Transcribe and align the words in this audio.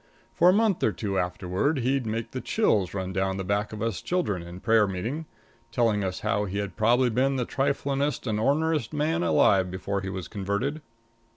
For 0.33 0.49
a 0.49 0.53
month 0.53 0.83
or 0.83 0.91
two 0.91 1.19
afterward, 1.19 1.77
he'd 1.77 2.07
make 2.07 2.31
the 2.31 2.41
chills 2.41 2.95
run 2.95 3.13
down 3.13 3.37
the 3.37 3.43
backs 3.43 3.71
of 3.71 3.83
us 3.83 4.01
children 4.01 4.41
in 4.41 4.59
prayer 4.59 4.87
meeting, 4.87 5.27
telling 5.71 6.01
how 6.01 6.45
he 6.45 6.57
had 6.57 6.75
probably 6.75 7.11
been 7.11 7.35
the 7.35 7.45
triflingest 7.45 8.25
and 8.25 8.39
orneriest 8.39 8.93
man 8.93 9.21
alive 9.21 9.69
before 9.69 10.01
he 10.01 10.09
was 10.09 10.27
converted. 10.27 10.81